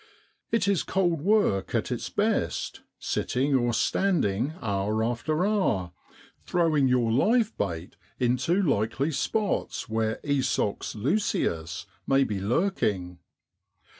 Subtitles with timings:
[0.51, 1.45] It 120 NOVEMBER IN BROADLAND.
[1.45, 5.91] is cold work at its best, sitting or standing hour after hour,
[6.43, 13.19] throwing your live bait into likely spots where Esox lucius may be lurking.